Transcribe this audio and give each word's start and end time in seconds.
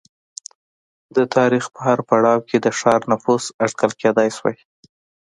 د 1.15 1.17
تاریخ 1.35 1.65
په 1.73 1.79
هر 1.87 1.99
پړاو 2.09 2.45
کې 2.47 2.57
د 2.61 2.67
ښار 2.79 3.01
نفوس 3.11 3.43
اټکل 3.65 3.91
کېدای 4.01 4.29
شوای 4.37 4.57